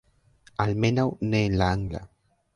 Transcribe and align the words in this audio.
Almenaŭ 0.65 1.05
ne 1.29 1.43
en 1.51 1.59
la 1.63 1.69
angla 1.77 2.05